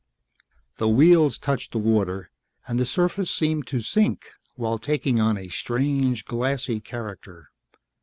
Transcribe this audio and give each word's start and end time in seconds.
The 0.77 0.89
wheels 0.89 1.37
touched 1.37 1.73
the 1.73 1.77
water 1.77 2.31
and 2.67 2.79
the 2.79 2.87
surface 2.87 3.29
seemed 3.29 3.67
to 3.67 3.81
sink 3.81 4.31
while 4.55 4.79
taking 4.79 5.19
on 5.19 5.37
a 5.37 5.47
strange 5.47 6.25
glassy 6.25 6.79
character. 6.79 7.51